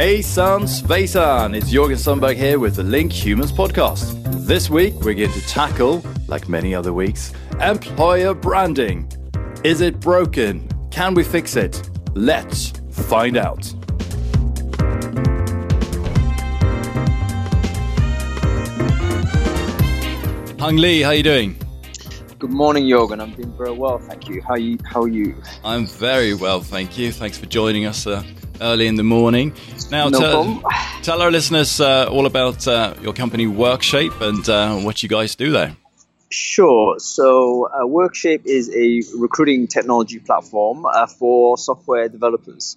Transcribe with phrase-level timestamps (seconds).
[0.00, 4.16] Hey San Sveisan, it's Jorgen Sundberg here with the Link Humans podcast.
[4.46, 9.06] This week we're going to tackle, like many other weeks, employer branding.
[9.62, 10.66] Is it broken?
[10.90, 11.90] Can we fix it?
[12.14, 13.66] Let's find out.
[20.58, 21.56] Hung Lee, how are you doing?
[22.38, 23.20] Good morning, Jorgen.
[23.20, 24.40] I'm doing very well, thank you.
[24.40, 24.78] How you?
[24.82, 25.42] How are you?
[25.62, 27.12] I'm very well, thank you.
[27.12, 28.22] Thanks for joining us uh,
[28.60, 29.52] early in the morning.
[29.90, 30.62] Now, No tell,
[31.02, 35.34] tell our listeners uh, all about uh, your company Workshape and uh, what you guys
[35.34, 35.76] do there.
[36.30, 36.98] Sure.
[36.98, 42.76] So, uh, Workshape is a recruiting technology platform uh, for software developers.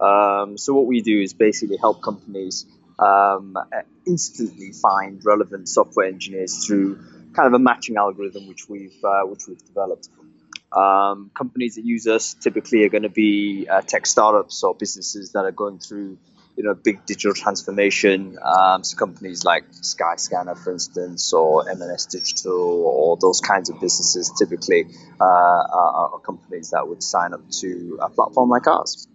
[0.00, 2.66] Um, so, what we do is basically help companies
[3.00, 3.56] um,
[4.06, 6.96] instantly find relevant software engineers through
[7.34, 10.08] kind of a matching algorithm which we've uh, which we've developed.
[10.74, 15.32] Um, companies that use us typically are going to be uh, tech startups or businesses
[15.32, 16.18] that are going through
[16.56, 18.38] you know big digital transformation.
[18.42, 24.32] Um, so companies like Skyscanner, for instance, or M&S Digital, or those kinds of businesses
[24.38, 24.86] typically
[25.20, 29.08] uh, are, are companies that would sign up to a platform like ours.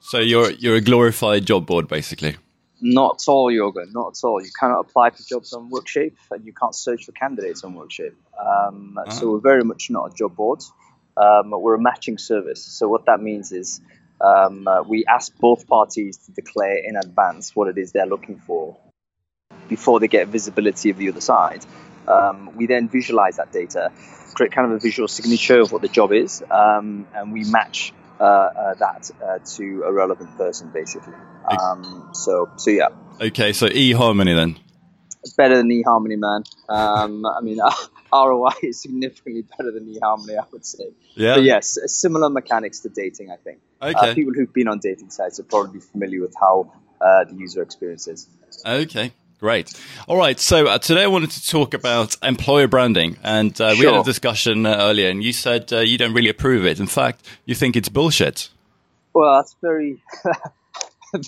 [0.00, 2.36] So you're you're a glorified job board, basically.
[2.80, 3.92] Not at all, Jorgen.
[3.92, 4.42] Not at all.
[4.42, 8.14] You cannot apply for jobs on Workshape, and you can't search for candidates on Workshape.
[8.38, 10.62] Um, So we're very much not a job board.
[11.16, 12.62] Um, we're a matching service.
[12.62, 13.80] So what that means is
[14.20, 18.38] um, uh, we ask both parties to declare in advance what it is they're looking
[18.38, 18.76] for
[19.68, 21.64] before they get visibility of the other side.
[22.06, 23.90] Um, we then visualize that data,
[24.34, 27.92] create kind of a visual signature of what the job is, um, and we match
[28.18, 31.14] that uh, to a relevant person, basically.
[31.48, 32.88] Um, so, so yeah,
[33.20, 34.58] Okay, so eHarmony then.
[35.22, 36.44] It's better than eHarmony, man.
[36.68, 37.58] Um, I mean,
[38.12, 40.90] ROI is significantly better than eHarmony, I would say.
[41.14, 41.36] Yeah.
[41.36, 43.60] But yes, similar mechanics to dating, I think.
[43.80, 44.10] Okay.
[44.10, 47.62] Uh, people who've been on dating sites are probably familiar with how uh, the user
[47.62, 48.28] experience is.
[48.64, 49.72] Okay, great.
[50.08, 53.84] All right, so uh, today I wanted to talk about employer branding, and uh, we
[53.84, 56.80] had a discussion uh, earlier, and you said uh, you don't really approve it.
[56.80, 58.48] In fact, you think it's bullshit.
[59.12, 60.02] Well, that's very,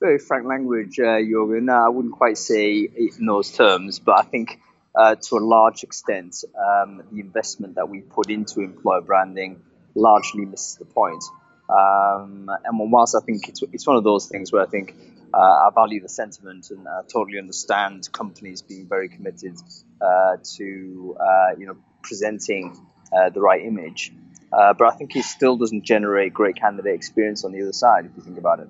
[0.00, 1.70] very frank language, uh, Jorgen.
[1.70, 4.60] I wouldn't quite say it in those terms, but I think
[4.94, 9.62] uh, to a large extent, um, the investment that we put into employer branding
[9.94, 11.24] largely misses the point.
[11.68, 14.94] Um, and whilst I think it's, it's one of those things where I think
[15.36, 19.56] uh, I value the sentiment and I totally understand companies being very committed
[20.00, 22.76] uh, to uh, you know presenting
[23.12, 24.12] uh, the right image.
[24.52, 28.06] Uh, but I think it still doesn't generate great candidate experience on the other side
[28.06, 28.68] if you think about it.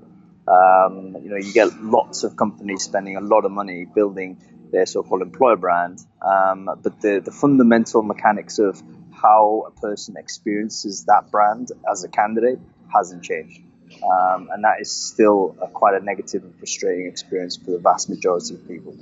[0.49, 4.39] Um, you know, you get lots of companies spending a lot of money building
[4.73, 8.83] their so-called employer brand, um, but the, the fundamental mechanics of
[9.13, 12.59] how a person experiences that brand as a candidate
[12.93, 13.61] hasn't changed.
[14.03, 18.09] Um, and that is still a, quite a negative and frustrating experience for the vast
[18.09, 18.97] majority of people.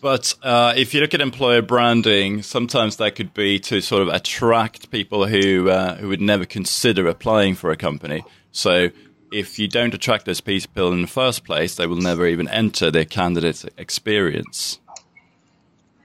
[0.00, 4.08] But uh, if you look at employer branding, sometimes that could be to sort of
[4.08, 8.22] attract people who uh, who would never consider applying for a company.
[8.52, 8.90] So
[9.32, 12.90] if you don't attract those people in the first place, they will never even enter
[12.90, 14.78] their candidate experience.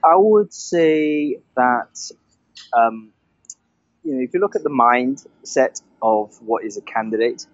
[0.04, 2.10] I would say that
[2.76, 3.12] um,
[4.02, 7.46] you know if you look at the mindset of what is a candidate,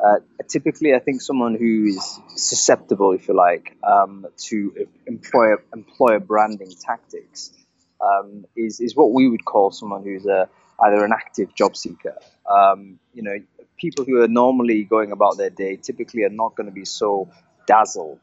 [0.00, 0.16] uh,
[0.48, 6.72] typically I think someone who is susceptible, if you like, um, to employer employer branding
[6.80, 7.52] tactics
[8.00, 10.48] um, is is what we would call someone who's a
[10.80, 12.16] either an active job seeker.
[12.48, 13.38] Um, you know,
[13.78, 17.28] people who are normally going about their day typically are not going to be so
[17.66, 18.20] dazzled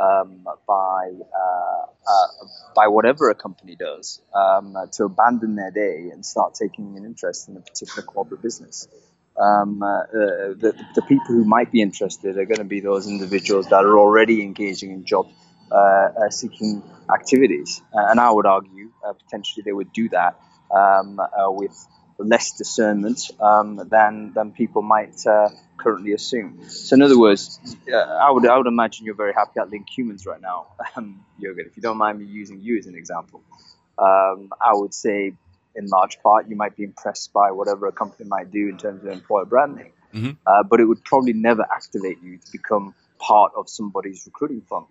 [0.00, 6.24] um, by uh, uh, by whatever a company does um, to abandon their day and
[6.24, 8.88] start taking an interest in a particular corporate business.
[9.38, 13.66] Um, uh, the, the people who might be interested are going to be those individuals
[13.68, 15.28] that are already engaging in job
[15.70, 16.80] uh, uh, seeking
[17.12, 21.76] activities, uh, and I would argue uh, potentially they would do that um, with
[22.18, 25.16] less discernment um, than than people might
[25.76, 26.62] currently assume.
[26.68, 27.58] So, in other words,
[27.92, 31.66] I would I would imagine you're very happy at Link Humans right now, um, Jürgen.
[31.66, 33.42] If you don't mind me using you as an example,
[33.98, 35.32] um, I would say
[35.76, 39.04] in large part you might be impressed by whatever a company might do in terms
[39.04, 40.36] of employer branding, Mhm.
[40.46, 44.88] uh, but it would probably never activate you to become part of somebody's recruiting funnel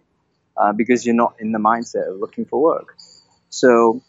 [0.58, 2.96] uh, because you're not in the mindset of looking for work.
[3.50, 4.02] So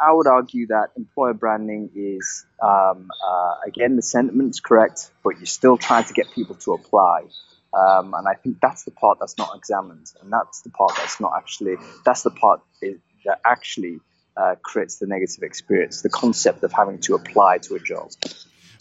[0.00, 5.46] I would argue that employer branding is, um, uh, again, the sentiment's correct, but you're
[5.46, 7.24] still trying to get people to apply.
[7.72, 11.20] Um, and I think that's the part that's not examined, and that's the part that's
[11.20, 11.76] not actually.
[12.04, 12.60] That's the part
[13.24, 14.00] that actually
[14.36, 16.02] uh, creates the negative experience.
[16.02, 18.10] The concept of having to apply to a job.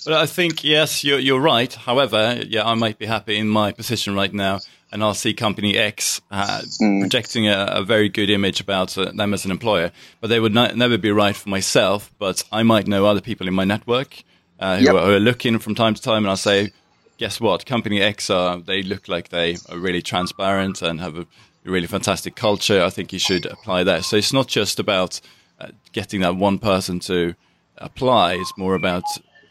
[0.05, 1.73] Well, I think yes, you're you're right.
[1.73, 4.59] However, yeah, I might be happy in my position right now,
[4.91, 7.01] and I'll see company X uh, mm.
[7.01, 9.91] projecting a, a, very good image about uh, them as an employer,
[10.21, 12.13] but they would not, never be right for myself.
[12.19, 14.23] But I might know other people in my network
[14.59, 14.93] uh, who, yep.
[14.93, 16.71] are, who, are, looking from time to time, and I'll say,
[17.17, 17.65] guess what?
[17.65, 21.25] Company X are they look like they are really transparent and have a
[21.63, 22.83] really fantastic culture.
[22.83, 24.03] I think you should apply that.
[24.03, 25.19] So it's not just about
[25.59, 27.35] uh, getting that one person to
[27.77, 28.33] apply.
[28.33, 29.03] It's more about,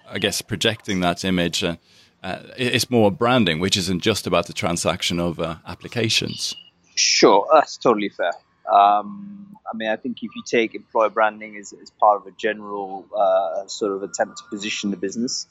[0.08, 1.64] I guess, projecting that image.
[1.64, 1.76] Uh,
[2.22, 6.54] uh, it's more branding, which isn't just about the transaction of uh, applications.
[6.94, 8.32] Sure, that's totally fair.
[8.72, 12.30] Um, I mean, I think if you take employer branding as, as part of a
[12.32, 15.46] general uh, sort of attempt to position the business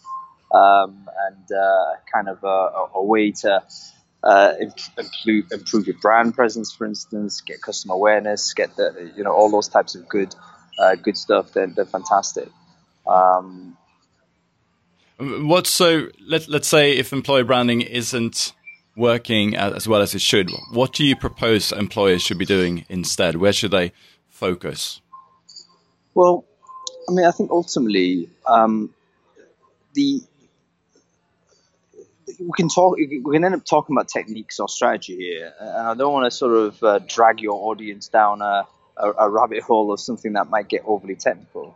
[0.51, 3.63] um, and kind of a, a way to
[4.23, 4.53] uh,
[4.97, 9.49] improve, improve your brand presence, for instance, get customer awareness, get the you know all
[9.51, 10.33] those types of good
[10.79, 11.53] uh, good stuff.
[11.53, 12.49] They're, they're fantastic.
[13.05, 13.77] Um,
[15.19, 16.07] What's so?
[16.25, 18.53] Let let's say if employer branding isn't
[18.95, 23.35] working as well as it should, what do you propose employers should be doing instead?
[23.35, 23.91] Where should they
[24.29, 25.01] focus?
[26.15, 26.45] Well,
[27.09, 28.93] I mean, I think ultimately um,
[29.93, 30.21] the
[32.39, 32.97] we can talk.
[32.97, 36.31] We can end up talking about techniques or strategy here, and I don't want to
[36.31, 38.67] sort of uh, drag your audience down a,
[38.97, 41.75] a, a, rabbit hole of something that might get overly technical.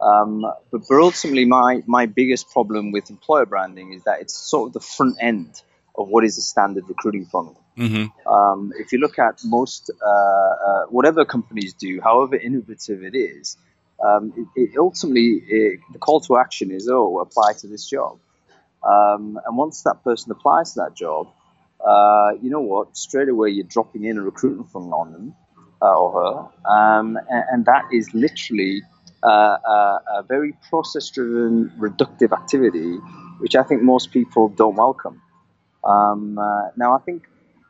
[0.00, 4.68] Um, but, but ultimately, my my biggest problem with employer branding is that it's sort
[4.68, 5.60] of the front end
[5.96, 7.58] of what is a standard recruiting funnel.
[7.78, 8.28] Mm-hmm.
[8.28, 13.56] Um, if you look at most uh, uh, whatever companies do, however innovative it is,
[14.04, 18.18] um, it, it ultimately it, the call to action is, oh, apply to this job.
[18.84, 21.28] Um, and once that person applies to that job,
[21.86, 22.96] uh, you know what?
[22.96, 25.34] Straight away, you're dropping in a recruitment funnel on them
[25.80, 28.82] uh, or her, um, and, and, that is literally
[29.24, 32.98] uh, a, a, very process-driven, reductive activity,
[33.38, 35.20] which I think most people don't welcome.
[35.82, 37.24] Um, uh, now, I think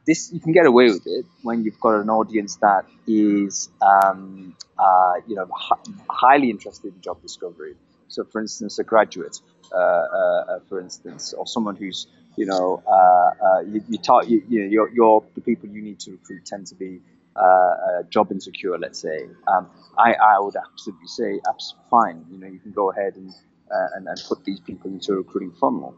[0.07, 4.55] this you can get away with it when you've got an audience that is, um,
[4.79, 5.49] uh, you know,
[6.11, 7.77] highly interested in job discovery.
[8.13, 9.41] So, for instance, a graduate
[9.73, 12.07] uh, uh, for instance, or someone who's
[12.37, 16.13] you know uh, you, you, you, you know you're, you're, the people you need to
[16.13, 17.01] recruit tend to be
[18.11, 19.27] job insecure, let's say.
[19.49, 22.27] Um, I, I would absolutely say, absolutely fine.
[22.31, 23.33] You know, you can go ahead and
[23.95, 25.95] and, and put these people into a recruiting funnel.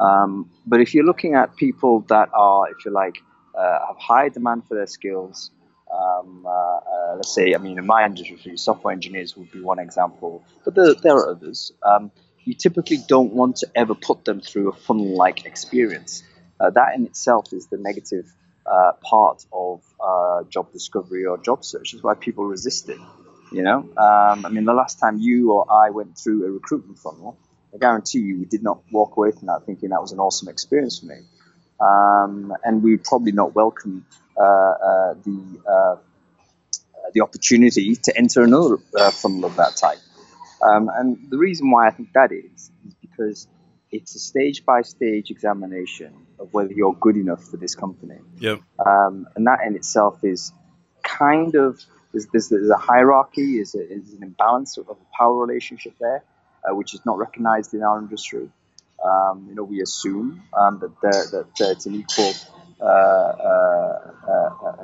[0.00, 3.16] Um, but if you're looking at people that are, if you like,
[3.58, 5.50] uh, have high demand for their skills,
[5.94, 9.78] um, uh, uh, let's say, I mean, in my industry, software engineers would be one
[9.78, 11.72] example, but there, there are others.
[11.82, 12.10] Um,
[12.44, 16.22] you typically don't want to ever put them through a funnel like experience.
[16.60, 18.26] Uh, that in itself is the negative
[18.66, 21.94] uh, part of uh, job discovery or job search.
[21.94, 22.98] Is why people resist it.
[23.52, 26.98] You know, um, I mean, the last time you or I went through a recruitment
[26.98, 27.38] funnel,
[27.74, 30.48] I guarantee you, we did not walk away from that thinking that was an awesome
[30.48, 31.20] experience for me.
[31.80, 35.96] Um, and we would probably not welcome the uh,
[37.12, 38.78] the opportunity to enter another
[39.12, 39.98] funnel of that type.
[40.62, 43.46] Um, and the reason why I think that is, is because
[43.90, 48.18] it's a stage by stage examination of whether you're good enough for this company.
[48.38, 48.60] Yep.
[48.84, 50.52] Um, and that in itself is
[51.02, 51.80] kind of,
[52.12, 56.24] there's, there's, there's a hierarchy, is, an imbalance of a power relationship there,
[56.68, 58.48] uh, which is not recognized in our industry.
[59.04, 62.53] Um, you know, we assume um, that, that, that it's an equal uh, uh, uh,
[62.80, 64.12] an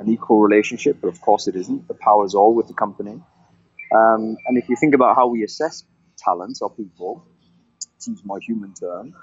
[0.09, 1.87] equal relationship, but of course it isn't.
[1.87, 3.21] The power is all with the company.
[3.93, 5.83] Um, and if you think about how we assess
[6.17, 7.25] talent or people,
[8.01, 9.13] to use my human term,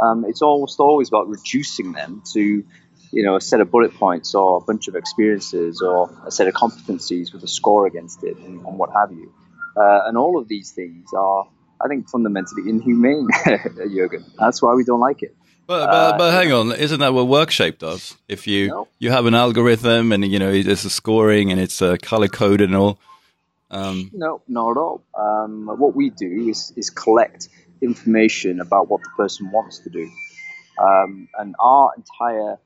[0.00, 2.64] um, it's almost always about reducing them to,
[3.12, 6.48] you know, a set of bullet points or a bunch of experiences or a set
[6.48, 9.32] of competencies with a score against it and, and what have you.
[9.76, 11.46] Uh, and all of these things are,
[11.84, 14.24] I think, fundamentally inhumane, Jurgen.
[14.38, 15.36] That's why we don't like it.
[15.66, 18.16] But, but, uh, but hang on, isn't that what Workshape does?
[18.28, 18.88] If you no.
[18.98, 22.68] you have an algorithm and you know there's a scoring and it's uh, color coded
[22.68, 22.98] and all,
[23.74, 25.02] um, no, not at all.
[25.18, 27.48] Um, what we do is, is collect
[27.82, 30.08] information about what the person wants to do.
[30.80, 32.58] Um, and our entire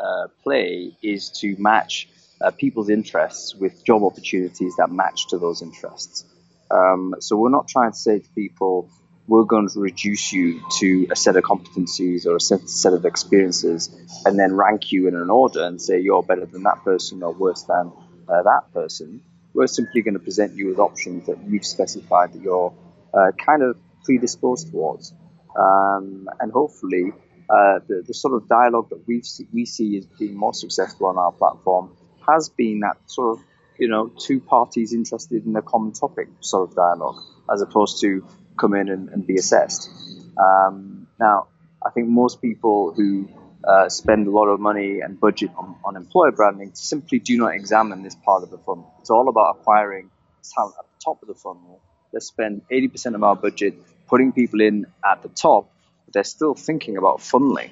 [0.00, 2.08] uh, play is to match
[2.40, 6.24] uh, people's interests with job opportunities that match to those interests.
[6.70, 8.90] Um, so we're not trying to say to people,
[9.28, 13.90] we're going to reduce you to a set of competencies or a set, of experiences
[14.24, 17.32] and then rank you in an order and say you're better than that person or
[17.32, 17.92] worse than
[18.28, 19.20] uh, that person.
[19.52, 22.72] We're simply going to present you with options that you've specified that you're
[23.12, 25.12] uh, kind of predisposed towards.
[25.58, 27.12] Um, and hopefully,
[27.48, 31.06] uh, the, the sort of dialogue that we see, we see as being more successful
[31.06, 31.96] on our platform
[32.28, 33.44] has been that sort of,
[33.78, 38.24] you know, two parties interested in a common topic sort of dialogue, as opposed to
[38.58, 39.90] come in and, and be assessed.
[40.38, 41.48] Um, now,
[41.84, 43.28] I think most people who
[43.66, 47.54] uh, spend a lot of money and budget on, on employer branding simply do not
[47.54, 48.92] examine this part of the funnel.
[49.00, 50.10] It's all about acquiring
[50.54, 51.80] talent at the top of the funnel.
[52.12, 53.74] Let's spend 80% of our budget
[54.08, 55.70] putting people in at the top,
[56.04, 57.70] but they're still thinking about funneling.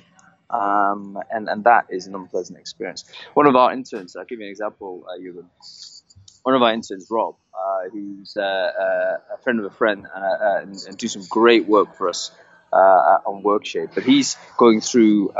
[0.50, 3.04] Um, and, and that is an unpleasant experience.
[3.34, 5.42] One of our interns, I'll give you an example, uh.
[6.42, 10.18] One of our interns, Rob, uh, who's uh, uh a friend of a friend uh,
[10.18, 12.30] uh, and, and, do some great work for us
[12.72, 15.32] on Workshape, but he's going through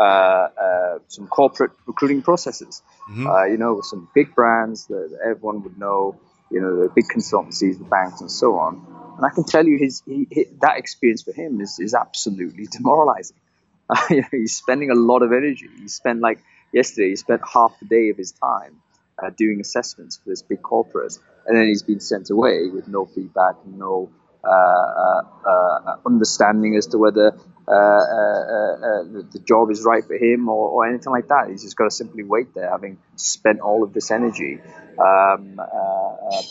[1.09, 2.83] some corporate recruiting processes.
[3.11, 3.52] Mm-hmm.
[3.52, 6.18] you know, with some big brands that everyone would know,
[6.50, 8.87] you know, the big consultancies, the banks, and so on.
[9.16, 13.37] And I can tell you, his, he, that experience for him is, is absolutely demoralizing.
[14.30, 15.68] He's spending a lot of energy.
[15.80, 16.38] He spent like
[16.73, 18.80] yesterday, he spent half the day of his time
[19.23, 23.06] uh, doing assessments for this big corporate, and then he's been sent away with no
[23.06, 24.11] feedback, no
[24.44, 27.30] uh, uh, uh understanding as to whether
[27.66, 31.49] the, the, job is right for him or, or, anything like that.
[31.49, 34.61] He's just got to simply wait there, having spent all of this energy
[34.99, 35.59] um,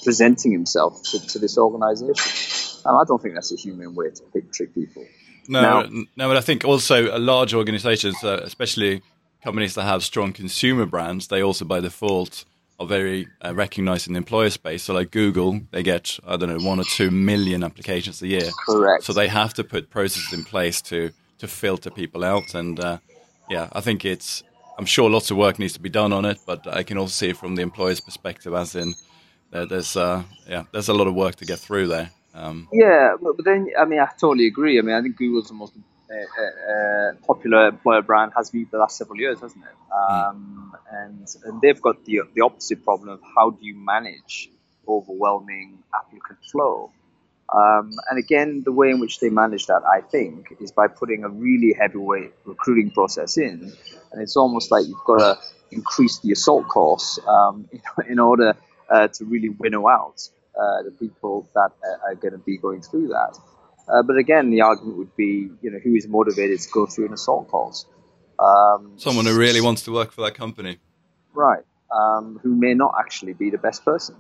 [0.04, 2.82] presenting himself to, to this organization.
[2.86, 5.06] And I don't think that's a human way to pick, trick people.
[5.48, 9.02] No, now, no, but I think also large organizations, uh, especially
[9.44, 12.46] companies that have strong consumer brands, they also by default
[12.84, 14.84] are very uh, recognized in the employer space.
[14.84, 18.50] So, like Google, they get I don't know one or two million applications a year.
[18.66, 19.04] Correct.
[19.04, 22.98] So they have to put processes in place to to filter people out, and uh,
[23.50, 24.44] yeah, I think it's.
[24.76, 27.12] I'm sure lots of work needs to be done on it, but I can also
[27.12, 28.96] see it from the employer's perspective, as in
[29.52, 32.10] there's uh, yeah, there's a lot of work to get through there.
[32.34, 34.80] Um, yeah, but, but then I mean, I totally agree.
[34.80, 35.74] I mean, I think Google's the most
[36.14, 39.76] uh, uh, uh popular employer brand has been for the last several years, hasn't it?
[39.92, 40.14] Hmm.
[40.14, 41.06] Um, mm.
[41.06, 44.50] and and they've got the the opposite problem of how do you manage
[44.88, 46.92] overwhelming applicant flow.
[47.54, 51.24] Um, and again, the way in which they manage that, I think, is by putting
[51.24, 53.72] a really heavyweight recruiting process in,
[54.12, 55.38] and it's almost like you've got to
[55.72, 57.82] increase the assault course um, in,
[58.14, 58.56] in order
[58.90, 60.28] uh, to really winnow out
[60.60, 61.72] uh, the people that
[62.06, 63.38] are going to be going through that.
[63.88, 67.08] Uh, but again, the argument would be, you know, who is motivated to go through
[67.08, 67.86] an assault course?
[68.40, 70.78] Um, Someone who really wants to work for that company,
[71.34, 71.64] right?
[71.92, 74.16] Um, who may not actually be the best person.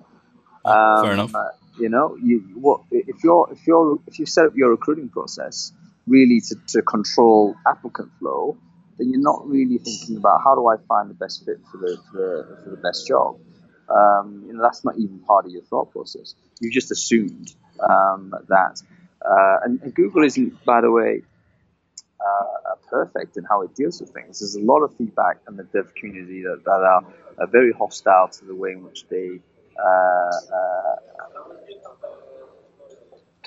[0.65, 1.33] Um, fair enough.
[1.33, 5.09] Uh, you know, you what if you're if you're if you set up your recruiting
[5.09, 5.71] process
[6.05, 8.57] really to, to control applicant flow,
[8.97, 11.97] then you're not really thinking about how do I find the best fit for the
[12.11, 13.39] for the, for the best job
[13.89, 16.35] um, you know, that's not even part of your thought process.
[16.59, 18.81] You've just assumed um, that.
[19.25, 21.21] Uh, and, and, Google isn't, by the way,
[22.19, 24.39] uh, perfect in how it deals with things.
[24.39, 27.03] There's a lot of feedback in the dev community that, that are,
[27.39, 29.39] are, very hostile to the way in which they
[29.79, 30.95] uh, uh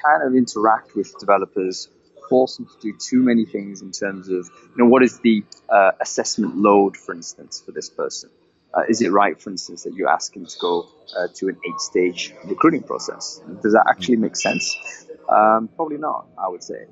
[0.02, 1.88] kind of interact with developers,
[2.28, 5.45] force them to do too many things in terms of, you know, what is the
[5.68, 8.30] uh, assessment load, for instance, for this person?
[8.75, 11.56] Uh, is it right, for instance, that you ask him to go uh, to an
[11.66, 13.40] eight-stage recruiting process?
[13.62, 15.05] Does that actually make sense?
[15.28, 16.85] Um, probably not, I would say.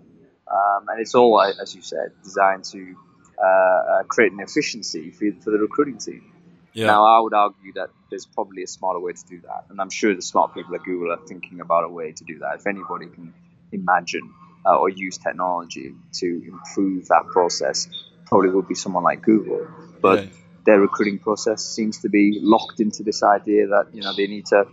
[0.50, 2.96] Um, and it's all, as you said, designed to
[3.42, 6.32] uh, uh, create an efficiency for, for the recruiting team.
[6.72, 6.86] Yeah.
[6.86, 9.90] Now, I would argue that there's probably a smarter way to do that, and I'm
[9.90, 12.56] sure the smart people at Google are thinking about a way to do that.
[12.56, 13.32] If anybody can
[13.70, 14.34] imagine
[14.66, 17.88] uh, or use technology to improve that process,
[18.26, 19.68] probably would be someone like Google.
[20.00, 20.30] But yeah
[20.64, 24.46] their recruiting process seems to be locked into this idea that you know they need
[24.46, 24.66] to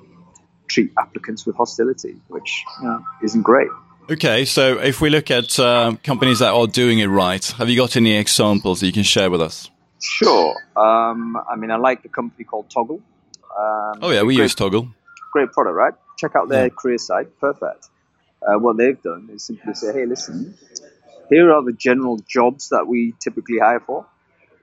[0.72, 3.70] treat applicants with hostility, which you know, isn't great.
[4.10, 7.78] Okay, so if we look at uh, companies that are doing it right, have you
[7.78, 9.70] got any examples that you can share with us?
[10.01, 10.56] Sure.
[10.75, 13.01] Um, I mean, I like the company called Toggl.
[13.58, 14.92] Um, oh yeah, we great, use Toggl.
[15.32, 15.94] Great product, right?
[16.18, 16.70] Check out their yeah.
[16.78, 17.40] career site.
[17.40, 17.88] Perfect.
[18.42, 20.56] Uh, what they've done is simply say, hey, listen,
[21.30, 24.08] here are the general jobs that we typically hire for.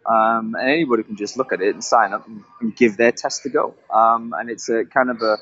[0.05, 3.13] Um, and anybody can just look at it and sign up and, and give their
[3.13, 3.75] test to go.
[3.93, 5.37] Um, and it's a kind of a,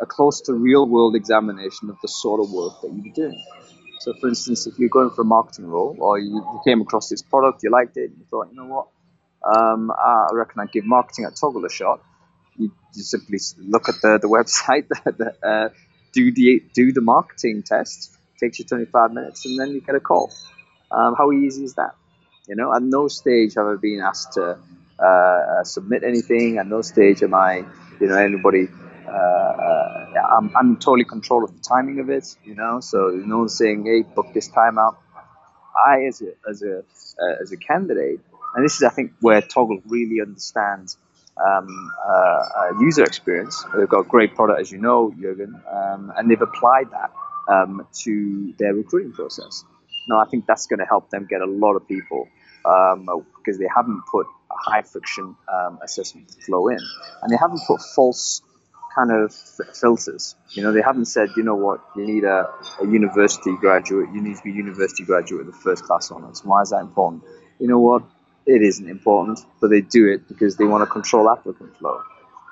[0.00, 3.42] a, close to real world examination of the sort of work that you're doing.
[4.00, 7.22] So, for instance, if you're going for a marketing role or you, came across this
[7.22, 8.88] product, you liked it, and you thought, you know what,
[9.42, 12.02] um, I reckon I'd give marketing at Toggl a shot.
[12.56, 15.68] You, you simply look at the, the website, the, uh,
[16.12, 18.12] do the do the marketing test.
[18.40, 20.30] Takes you 25 minutes, and then you get a call.
[20.90, 21.94] Um, how easy is that?
[22.48, 24.58] You know, at no stage have I been asked to
[24.98, 26.58] uh, submit anything.
[26.58, 27.64] At no stage am I,
[28.00, 28.68] you know, anybody.
[29.08, 29.45] Uh,
[30.30, 32.36] I'm, I'm totally control of the timing of it.
[32.44, 34.98] You know, so no one's saying, "Hey, book this time out."
[35.76, 38.20] I, as a as a uh, as a candidate,
[38.54, 40.96] and this is, I think, where Toggl really understands
[41.36, 43.64] um, uh, uh, user experience.
[43.76, 47.12] They've got a great product, as you know, Jurgen, um, and they've applied that
[47.52, 49.64] um, to their recruiting process.
[50.08, 52.28] Now, I think that's going to help them get a lot of people
[52.64, 53.06] um,
[53.36, 56.78] because they haven't put a high friction um, assessment flow in,
[57.22, 58.40] and they haven't put false
[58.96, 59.32] kind of
[59.74, 60.34] filters.
[60.52, 62.48] You know, they haven't said, you know what, you need a,
[62.80, 66.42] a university graduate, you need to be a university graduate with a first class honours.
[66.44, 67.24] Why is that important?
[67.58, 68.02] You know what,
[68.46, 72.00] it isn't important, but they do it because they want to control applicant flow.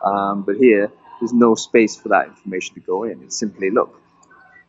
[0.04, 3.22] Um, but here, there's no space for that information to go in.
[3.22, 3.98] It's simply, look,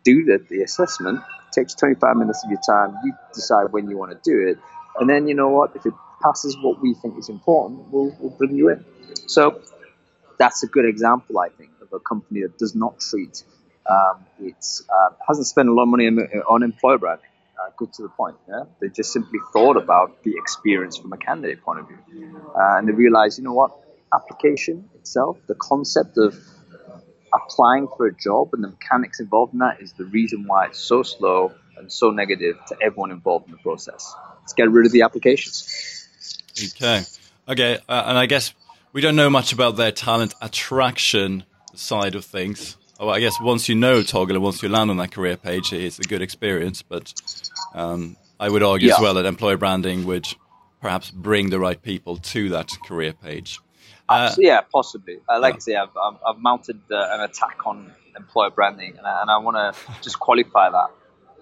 [0.06, 3.98] do the, the assessment, it takes 25 minutes of your time, you decide when you
[3.98, 4.58] want to do it,
[4.98, 8.38] and then you know what, if it passes what we think is important, we'll, we'll
[8.38, 8.86] bring you in.
[9.28, 9.62] So
[10.38, 13.44] that's a good example, I think, of a company that does not treat
[13.90, 17.30] um, its uh, hasn't spent a lot of money on, on employer branding.
[17.58, 18.36] Uh, good to the point.
[18.50, 22.78] Yeah, they just simply thought about the experience from a candidate point of view, uh,
[22.78, 23.72] and they realized, you know what,
[24.14, 26.36] application itself, the concept of
[27.34, 30.80] applying for a job and the mechanics involved in that is the reason why it's
[30.80, 34.14] so slow and so negative to everyone involved in the process.
[34.42, 36.08] Let's get rid of the applications.
[36.76, 37.04] Okay.
[37.48, 37.80] Okay.
[37.88, 38.54] Uh, and I guess
[38.96, 42.78] we don't know much about their talent attraction side of things.
[42.98, 45.74] Oh, I guess once you know Toggl and once you land on that career page,
[45.74, 46.82] it's a good experience.
[46.82, 47.14] But
[47.74, 48.94] um, I would argue yeah.
[48.94, 50.26] as well that employer branding would
[50.80, 53.60] perhaps bring the right people to that career page.
[54.08, 55.20] Uh, yeah, possibly.
[55.28, 55.58] Uh, like yeah.
[55.58, 59.30] I say, I've, I've, I've mounted uh, an attack on employer branding, and I, and
[59.30, 60.90] I want to just qualify that.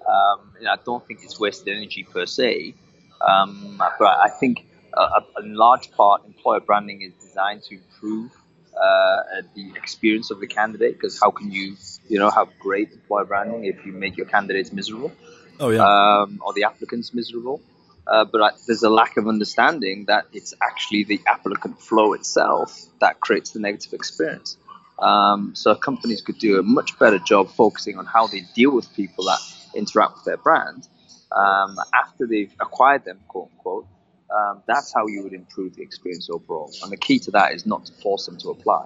[0.09, 2.73] Um, you know, I don't think it's wasted energy per se,
[3.21, 8.31] um, but I think uh, in large part, employer branding is designed to improve
[8.75, 10.93] uh, the experience of the candidate.
[10.93, 11.75] Because how can you,
[12.07, 15.11] you know, have great employer branding if you make your candidates miserable?
[15.59, 15.83] Oh yeah.
[15.83, 17.61] Um, or the applicants miserable.
[18.05, 22.85] Uh, but I, there's a lack of understanding that it's actually the applicant flow itself
[22.99, 24.57] that creates the negative experience.
[24.99, 28.93] Um, so companies could do a much better job focusing on how they deal with
[28.93, 29.39] people that
[29.73, 30.87] interact with their brand
[31.31, 33.87] um, after they've acquired them, quote unquote,
[34.33, 36.71] um, that's how you would improve the experience overall.
[36.81, 38.85] And the key to that is not to force them to apply.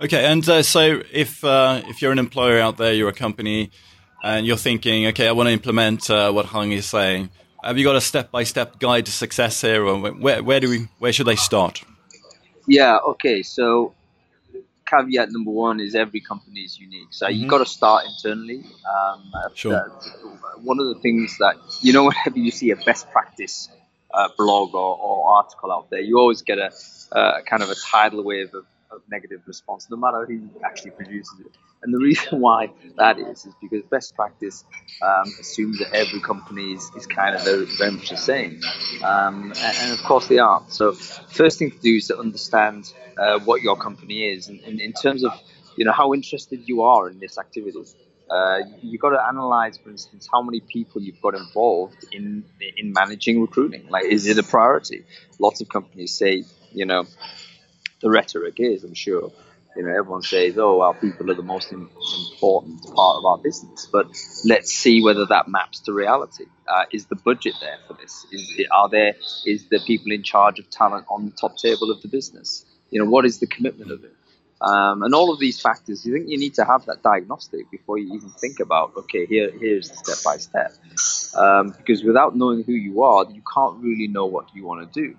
[0.00, 3.70] Okay, and uh, so if uh, if you're an employer out there, you're a company,
[4.22, 7.30] and you're thinking, okay, I want to implement uh, what Hung is saying.
[7.64, 10.68] Have you got a step by step guide to success here, or where where do
[10.68, 11.82] we where should they start?
[12.68, 12.98] Yeah.
[12.98, 13.42] Okay.
[13.42, 13.94] So
[14.86, 17.08] caveat number one is every company is unique.
[17.10, 17.34] So mm-hmm.
[17.34, 18.64] you've got to start internally.
[18.88, 19.80] Um, sure.
[20.62, 23.68] one of the things that you know, whenever you see a best practice
[24.18, 26.70] uh, blog or, or, article out there, you always get a
[27.12, 31.38] uh, kind of a tidal wave of, of, negative response, no matter who actually produces
[31.40, 31.52] it.
[31.82, 34.64] And the reason why that is is because best practice
[35.02, 38.60] um, assumes that every company is, is kind of very, very much the same,
[39.04, 40.72] um, and, and, of course they aren't.
[40.72, 44.80] So first thing to do is to understand uh, what your company is, and, and
[44.80, 45.32] in terms of
[45.76, 47.78] you know how interested you are in this activity.
[48.30, 52.44] Uh, you've got to analyze, for instance, how many people you've got involved in
[52.76, 53.88] in managing recruiting.
[53.88, 55.04] Like, is it a priority?
[55.38, 57.06] Lots of companies say, you know,
[58.02, 59.32] the rhetoric is, I'm sure,
[59.76, 63.88] you know, everyone says, oh, our people are the most important part of our business.
[63.90, 64.06] But
[64.44, 66.44] let's see whether that maps to reality.
[66.66, 68.26] Uh, is the budget there for this?
[68.32, 69.14] Is are there
[69.46, 72.66] is the people in charge of talent on the top table of the business?
[72.90, 74.14] You know, what is the commitment of it?
[74.60, 77.98] Um, and all of these factors, you think you need to have that diagnostic before
[77.98, 80.72] you even think about, okay, here, here's the step by step.
[81.36, 85.00] Um, because without knowing who you are, you can't really know what you want to
[85.00, 85.16] do.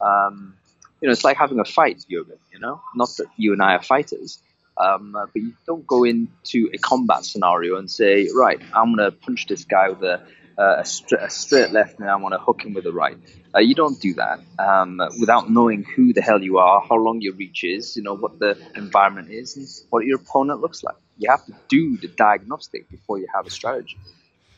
[0.00, 0.54] Um,
[1.00, 2.80] you know, it's like having a fight, Jurgen, you know?
[2.94, 4.38] Not that you and I are fighters,
[4.76, 9.16] um, but you don't go into a combat scenario and say, right, I'm going to
[9.16, 10.24] punch this guy with a
[10.58, 13.16] uh, a, a, straight left and I want to hook him with a right.
[13.54, 17.20] Uh, you don't do that um, without knowing who the hell you are, how long
[17.20, 20.96] your reach is, you know what the environment is, and what your opponent looks like.
[21.18, 23.98] You have to do the diagnostic before you have a strategy.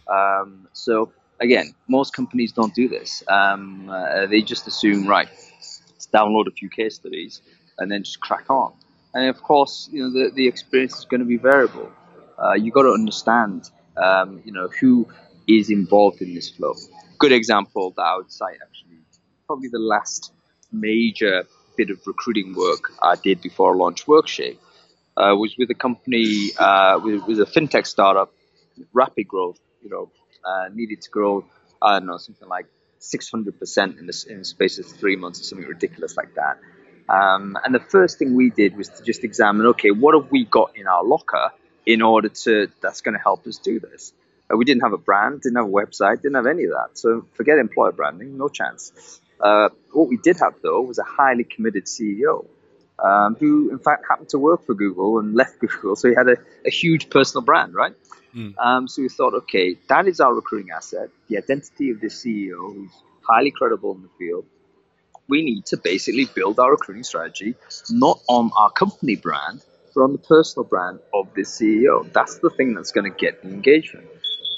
[0.08, 3.22] Um, so again, most companies don't do this.
[3.28, 7.40] Um, uh, they just assume, right, let's download a few case studies
[7.78, 8.72] and then just crack on.
[9.14, 11.90] And of course, you know the, the experience is going to be variable.
[12.42, 15.06] Uh, you got to understand, um, you know, who
[15.46, 16.74] is involved in this flow.
[17.18, 18.98] Good example that I would cite actually,
[19.46, 20.32] probably the last
[20.70, 21.44] major
[21.76, 24.58] bit of recruiting work I did before I launched Workshape
[25.16, 28.32] uh, was with a company, uh, with, with, a fintech startup,
[28.92, 30.10] rapid growth, you know,
[30.44, 31.44] uh, needed to grow,
[31.80, 32.66] I don't know, something like
[33.00, 36.58] 600% in the, in the space of three months or something ridiculous like that.
[37.08, 40.44] Um, and the first thing we did was to just examine, okay, what have we
[40.44, 41.50] got in our locker
[41.84, 44.12] in order to, that's going to help us do this?
[44.52, 46.98] Uh, we didn't have a brand, didn't have a website, didn't have any of that.
[46.98, 49.20] So forget employer branding, no chance.
[49.40, 52.46] Uh, what we did have though was a highly committed CEO
[53.02, 56.28] um, who, in fact, happened to work for Google and left Google, so he had
[56.28, 56.36] a,
[56.66, 57.94] a huge personal brand, right?
[58.34, 58.54] Mm.
[58.58, 62.72] Um, so we thought, okay, that is our recruiting asset, the identity of this CEO
[62.72, 62.90] who's
[63.28, 64.46] highly credible in the field.
[65.28, 67.54] We need to basically build our recruiting strategy
[67.90, 69.62] not on our company brand,
[69.94, 72.10] but on the personal brand of this CEO.
[72.12, 74.06] That's the thing that's going to get the engagement.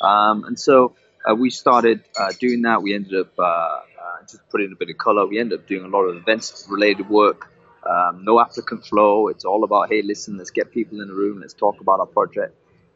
[0.04, 0.94] Um, and so
[1.28, 2.82] uh, we started uh, doing that.
[2.82, 3.80] We ended up, uh, uh
[4.22, 7.08] just putting a bit of color, we ended up doing a lot of events related
[7.08, 7.50] work.
[7.88, 9.28] Um, no applicant flow.
[9.28, 12.06] It's all about, hey, listen, let's get people in the room, let's talk about our
[12.06, 12.54] project.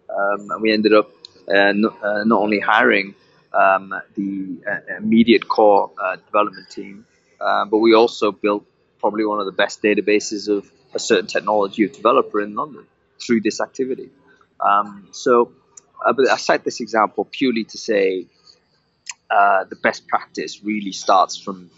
[0.09, 1.11] Um, and we ended up
[1.49, 3.15] uh, not, uh, not only hiring
[3.53, 4.59] um, the
[4.99, 5.91] immediate core
[6.27, 7.07] development team,
[7.39, 8.65] but we also built
[8.99, 12.87] probably one of the best databases of a certain technology of developer in London
[13.21, 14.11] through this activity.
[14.61, 15.53] Um, so,
[16.05, 18.27] uh, but I cite this example purely to say
[19.31, 21.71] uh, the best practice really starts from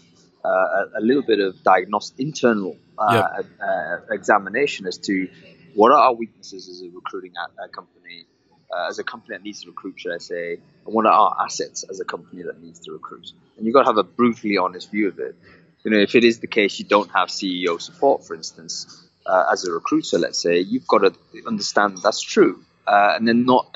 [0.43, 3.45] uh, a, a, little bit of diagnostic internal uh, yep.
[3.61, 5.29] Uh, examination as to
[5.75, 8.25] what are our weaknesses as a recruiting a, a company,
[8.73, 10.53] uh, as a company that needs to recruit, should I say,
[10.85, 13.31] and what are our assets as a company that needs to recruit.
[13.57, 15.35] And you've got to have a brutally honest view of it
[15.83, 19.45] you know, if it is the case you don't have CEO support, for instance, uh,
[19.51, 21.13] as a recruiter, let's say, you've got to
[21.47, 23.67] understand that that's true, uh, and then not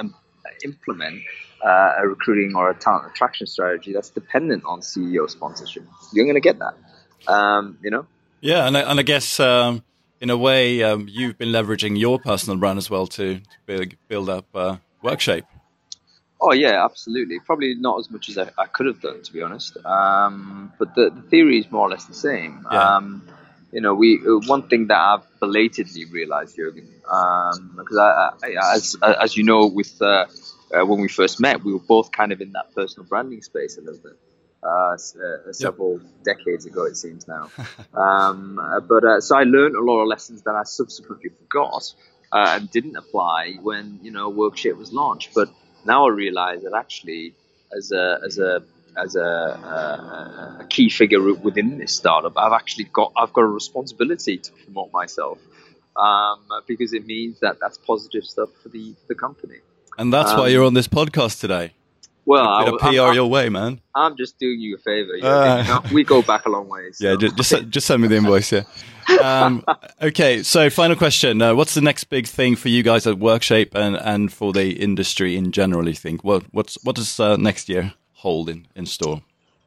[0.63, 1.22] implement
[1.63, 5.84] uh, a recruiting or a talent attraction strategy that's dependent on CEO sponsorship.
[6.13, 8.06] You're going to get that, um, you know.
[8.41, 9.84] Yeah, and I, and I guess um,
[10.22, 14.30] in a way um, you've been leveraging your personal brand as well to, build, build
[14.30, 15.44] up uh, WorkShape.
[16.41, 17.39] Oh yeah, absolutely.
[17.39, 19.78] Probably not as much as I, I could have done, to be honest.
[19.86, 22.65] Um, but the, the, theory is more or less the same.
[22.72, 22.96] Yeah.
[22.96, 23.28] Um,
[23.76, 28.74] you know, we uh, one thing that I've belatedly realised, Jürgen, um, because I, I,
[28.74, 30.28] as as you know, with uh,
[30.74, 33.78] uh, when we first met, we were both kind of in that personal branding space
[33.78, 34.18] a little bit.
[34.64, 36.24] Uh, uh several yep.
[36.24, 37.52] decades ago, it seems now.
[37.94, 41.94] um, uh, but so I learned a lot of lessons that I subsequently forgot
[42.32, 45.32] and didn't apply when you know Workshape was launched.
[45.36, 45.50] But
[45.86, 47.36] now I realize that actually,
[47.76, 48.64] as a as a
[48.98, 53.48] as a, a, a, key figure within this startup, I've actually got I've got a
[53.48, 55.40] responsibility to promote myself
[55.96, 59.60] um, because it means that that's positive stuff for the the company.
[59.98, 61.74] And that's um, why you're on this podcast today.
[62.28, 63.80] Well, I, PR I'm, your way, man.
[63.94, 65.12] I'm just doing you a favor.
[65.22, 66.92] Uh, you know, we go back a long way.
[66.92, 67.08] So.
[67.08, 68.52] Yeah, just, just just send me the invoice.
[68.52, 68.64] Yeah.
[69.22, 69.64] Um,
[70.02, 73.76] okay, so final question: uh, What's the next big thing for you guys at Workshape
[73.76, 75.88] and, and for the industry in general?
[75.88, 77.94] You think what what's what does uh, next year
[78.26, 79.22] hold in, in store?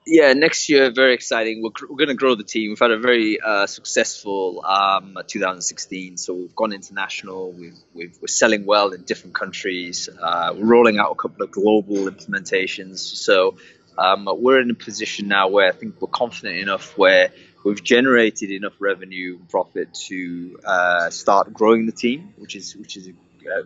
[0.04, 1.62] Yeah, next year very exciting.
[1.62, 2.70] We're, we're going to grow the team.
[2.70, 7.52] We've had a very uh, successful um, 2016, so we've gone international.
[7.52, 10.08] We've, we are selling well in different countries.
[10.08, 12.98] Uh, we're rolling out a couple of global implementations.
[12.98, 13.58] So
[13.96, 17.30] um, we're in a position now where I think we're confident enough where
[17.64, 22.96] we've generated enough revenue and profit to uh, start growing the team, which is which
[22.96, 23.12] is a,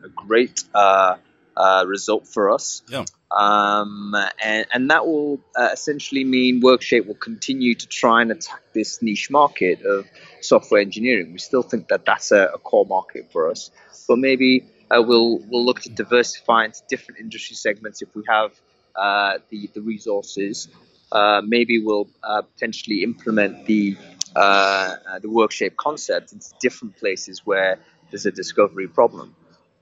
[0.06, 1.16] a great uh,
[1.56, 2.82] uh, result for us.
[2.88, 3.04] Yeah.
[3.32, 4.14] Um,
[4.44, 9.00] and, and that will uh, essentially mean Workshape will continue to try and attack this
[9.00, 10.06] niche market of
[10.42, 11.32] software engineering.
[11.32, 13.70] We still think that that's a, a core market for us,
[14.06, 18.52] but maybe uh, we'll we'll look to diversify into different industry segments if we have
[18.94, 20.68] uh, the the resources.
[21.10, 23.96] Uh, maybe we'll uh, potentially implement the
[24.36, 27.78] uh, the Workshape concept into different places where
[28.10, 29.34] there's a discovery problem.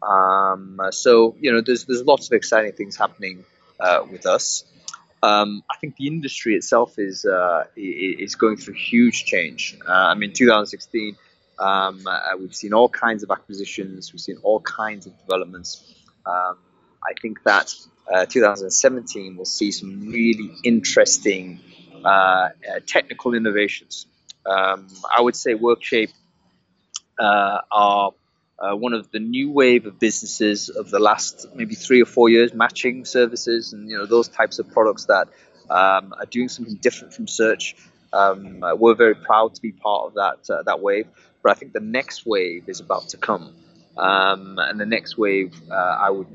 [0.03, 3.45] Um, so you know, there's there's lots of exciting things happening
[3.79, 4.65] uh, with us.
[5.23, 9.77] Um, I think the industry itself is uh, is going through huge change.
[9.87, 11.17] Uh, I mean, 2016,
[11.59, 15.95] um, uh, we've seen all kinds of acquisitions, we've seen all kinds of developments.
[16.25, 16.57] Um,
[17.03, 17.75] I think that
[18.13, 21.61] uh, 2017 will see some really interesting
[22.03, 22.49] uh,
[22.87, 24.07] technical innovations.
[24.47, 26.13] Um, I would say Workshape
[27.19, 28.13] are
[28.61, 32.29] uh, one of the new wave of businesses of the last maybe three or four
[32.29, 35.29] years, matching services and you know those types of products that
[35.71, 37.75] um, are doing something different from search.
[38.13, 41.07] Um, uh, we're very proud to be part of that uh, that wave,
[41.43, 43.55] but I think the next wave is about to come,
[43.97, 46.29] um, and the next wave uh, I would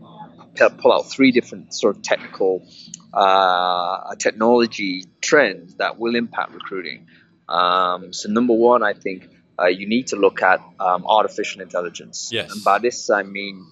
[0.78, 2.66] pull out three different sort of technical
[3.14, 7.08] uh, technology trends that will impact recruiting.
[7.48, 12.30] Um, so number one, I think uh, you need to look at um, artificial intelligence.
[12.32, 12.52] Yes.
[12.52, 13.66] And by this, I mean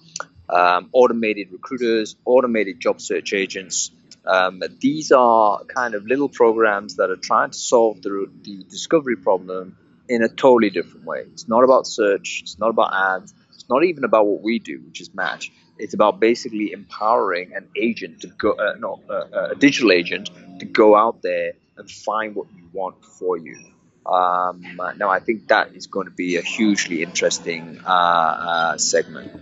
[0.48, 3.90] um, automated recruiters, automated job search agents.
[4.26, 9.16] Um, these are kind of little programs that are trying to solve the, the discovery
[9.16, 9.76] problem
[10.08, 11.24] in a totally different way.
[11.32, 14.80] It's not about search, it's not about ads, it's not even about what we do,
[14.86, 15.52] which is match.
[15.78, 20.66] It's about basically empowering an agent to go, uh, no, uh, a digital agent to
[20.66, 23.73] go out there and find what you want for you.
[24.06, 29.32] Um, now, I think that is going to be a hugely interesting uh, uh, segment.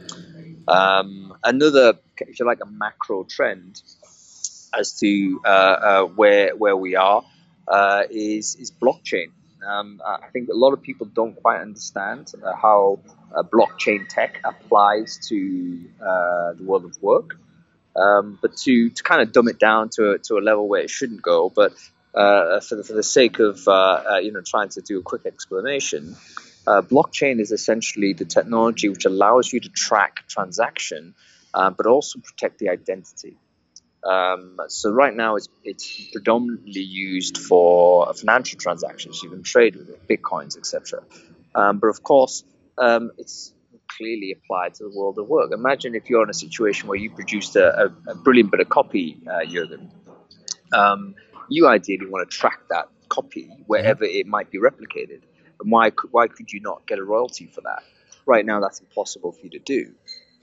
[0.68, 3.82] Um, another, if you like, a macro trend
[4.78, 7.24] as to uh, uh, where where we are
[7.68, 9.32] uh, is is blockchain.
[9.66, 13.00] Um, I think a lot of people don't quite understand uh, how
[13.52, 15.84] blockchain tech applies to
[16.56, 17.38] the world of work.
[17.94, 20.88] Um, but to, to kind of dumb it down to to a level where it
[20.90, 21.74] shouldn't go, but
[22.14, 25.02] uh, for, the, for the sake of uh, uh, you know trying to do a
[25.02, 26.16] quick explanation,
[26.66, 31.14] blockchain is essentially the technology which allows you to track transaction,
[31.52, 33.36] but also protect the identity.
[34.04, 39.22] Um, so right now it's, it's predominantly used for financial transactions.
[39.22, 41.02] You can trade with it, bitcoins, etc.
[41.54, 42.42] Um, but of course,
[42.78, 43.52] um, it's
[43.96, 45.52] clearly applied to the world of work.
[45.52, 48.68] Imagine if you're in a situation where you produced a, a, a brilliant bit of
[48.68, 49.90] copy, uh, Jurgen.
[50.72, 51.14] Um,
[51.54, 55.22] you ideally want to track that copy wherever it might be replicated.
[55.60, 57.82] And why why could you not get a royalty for that?
[58.26, 59.92] Right now, that's impossible for you to do.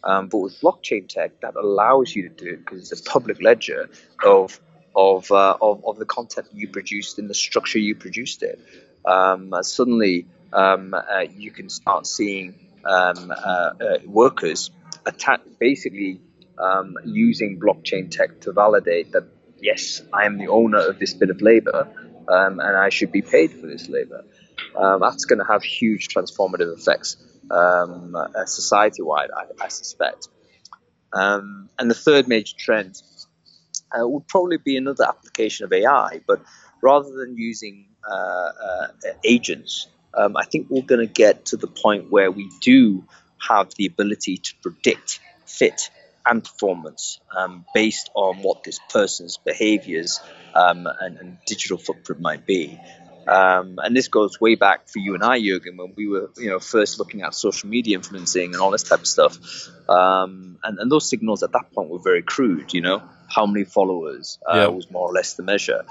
[0.03, 3.41] Um, but with blockchain tech, that allows you to do it because it's a public
[3.41, 3.89] ledger
[4.23, 4.59] of
[4.95, 8.59] of, uh, of, of the content you produced and the structure you produced it.
[9.05, 14.71] Um, suddenly, um, uh, you can start seeing um, uh, uh, workers
[15.05, 16.21] attack, basically
[16.57, 19.25] um, using blockchain tech to validate that
[19.61, 21.87] yes, I am the owner of this bit of labor,
[22.27, 24.23] um, and I should be paid for this labor.
[24.75, 27.17] Um, that's going to have huge transformative effects
[27.51, 30.27] um, uh, society wide, I, I, suspect.
[31.11, 33.01] Um, and the third major trend
[33.91, 36.41] uh, would probably be another application of AI, but
[36.81, 38.87] rather than using uh, uh,
[39.23, 43.03] agents, um, I think we're going to get to the point where we do
[43.47, 45.89] have the ability to predict fit
[46.29, 50.19] and performance um, based on what this person's behaviors
[50.53, 52.79] um, and, and, digital footprint might be.
[53.27, 56.49] Um, and this goes way back for you and I, Jurgen, when we were, you
[56.49, 59.37] know, first looking at social media influencing and all this type of stuff.
[59.87, 62.73] Um, and, and, those signals at that point were very crude.
[62.73, 64.67] You know, how many followers uh, yeah.
[64.67, 65.83] was more or less the measure.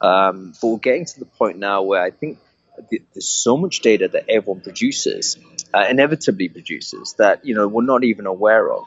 [0.00, 2.38] Um, but we're getting to the point now where I think
[2.90, 5.38] there's so much data that everyone produces,
[5.74, 8.84] uh, inevitably produces, that you know we're not even aware of.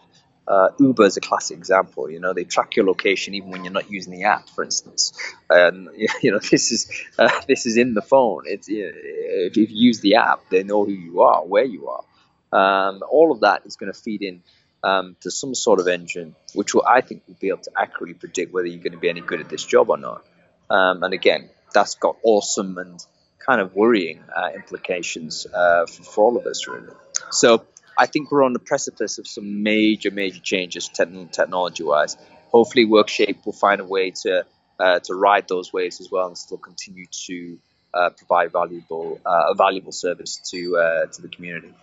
[0.50, 2.10] Uh, Uber is a classic example.
[2.10, 5.14] You know, they track your location even when you're not using the app, for instance.
[5.48, 5.90] And
[6.24, 8.44] you know, this is uh, this is in the phone.
[8.48, 12.04] It's if you use the app, they know who you are, where you are.
[12.52, 14.42] Um, all of that is going to feed in
[14.84, 18.16] um, to some sort of engine, which will, I think will be able to accurately
[18.16, 20.26] predict whether you're going to be any good at this job or not.
[20.70, 23.06] Um, and again, that's got awesome and
[23.38, 26.94] kind of worrying uh, implications uh, for, for all of us, really.
[27.32, 27.66] So
[28.00, 32.16] I think we're on the precipice of some major, major changes te- technology wise.
[32.50, 34.46] Hopefully, WorkShape will find a way to
[34.80, 37.60] uh, to ride those waves as well and still continue to
[37.94, 41.74] uh, provide valuable uh, a valuable service to uh, to the community.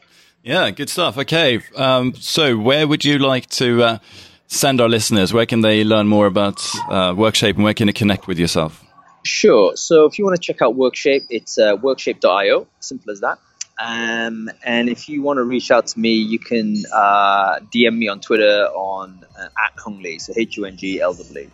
[0.42, 1.18] Yeah, good stuff.
[1.18, 3.98] Okay, um, so where would you like to uh,
[4.46, 5.34] send our listeners?
[5.34, 8.82] Where can they learn more about uh, WorkShape and where can they connect with yourself?
[9.22, 9.76] Sure.
[9.76, 12.66] So if you want to check out WorkShape, it's workshape.io.
[12.80, 13.38] Simple as that.
[13.78, 18.08] Um, and if you want to reach out to me, you can uh, DM me
[18.08, 21.50] on Twitter on uh, at Hung Lee, so H U N G L W.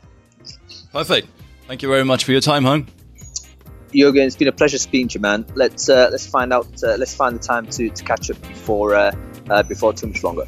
[0.92, 1.28] Perfect.
[1.66, 2.87] Thank you very much for your time, Hung.
[3.92, 5.44] Jürgen, it's been a pleasure speaking to you, man.
[5.54, 6.66] Let's uh, let's find out.
[6.82, 9.12] Uh, let's find the time to, to catch up before uh,
[9.50, 10.46] uh, before too much longer.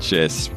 [0.00, 0.50] Cheers.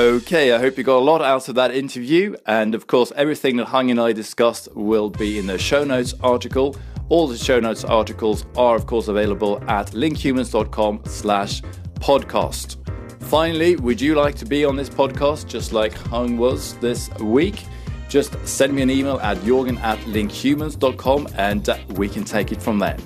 [0.00, 2.34] Okay, I hope you got a lot out of that interview.
[2.46, 6.14] And of course, everything that Hung and I discussed will be in the show notes
[6.22, 6.74] article.
[7.10, 11.60] All the show notes articles are, of course, available at linkhumans.com slash
[11.96, 12.78] podcast.
[13.24, 17.62] Finally, would you like to be on this podcast just like Hung was this week?
[18.08, 22.62] Just send me an email at jorgen at linkhumans.com and uh, we can take it
[22.62, 22.96] from there.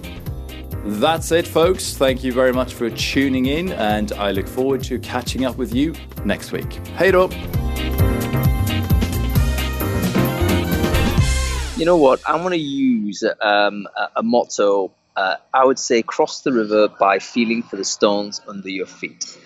[0.86, 1.96] That's it, folks.
[1.96, 5.74] Thank you very much for tuning in, and I look forward to catching up with
[5.74, 5.94] you
[6.26, 6.74] next week.
[6.98, 7.30] Hey, då!
[11.78, 12.20] You know what?
[12.28, 14.92] I'm going to use um, a, a, motto.
[15.16, 19.38] Uh, I would say, cross the river by feeling for the stones under your feet.